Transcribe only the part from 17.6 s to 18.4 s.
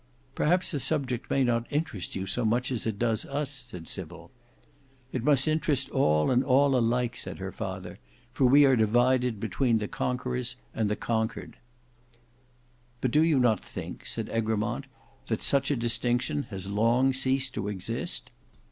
exist?"